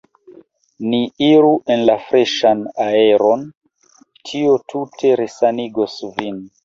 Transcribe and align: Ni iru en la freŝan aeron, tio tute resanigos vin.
Ni 0.93 1.01
iru 1.25 1.51
en 1.75 1.83
la 1.89 1.97
freŝan 2.07 2.63
aeron, 2.85 3.45
tio 4.31 4.57
tute 4.75 5.13
resanigos 5.21 6.01
vin. 6.19 6.43